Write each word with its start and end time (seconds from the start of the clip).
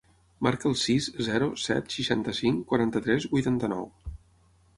Marca 0.45 0.67
el 0.69 0.77
sis, 0.83 1.09
zero, 1.27 1.49
set, 1.65 1.91
seixanta-cinc, 1.97 2.65
quaranta-tres, 2.73 3.29
vuitanta-nou. 3.37 3.87